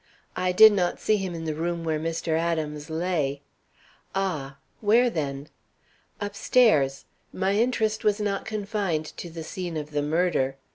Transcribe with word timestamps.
"I 0.35 0.51
did 0.51 0.73
not 0.73 0.99
see 0.99 1.17
him 1.17 1.35
in 1.35 1.45
the 1.45 1.53
room 1.53 1.83
where 1.83 1.99
Mr. 1.99 2.29
Adams 2.29 2.89
lay." 2.89 3.43
"Ah! 4.15 4.57
Where, 4.79 5.11
then?" 5.11 5.49
"Upstairs. 6.19 7.05
My 7.31 7.53
interest 7.53 8.03
was 8.03 8.19
not 8.19 8.43
confined 8.43 9.05
to 9.17 9.29
the 9.29 9.43
scene 9.43 9.77
of 9.77 9.91
the 9.91 10.01
murder. 10.01 10.57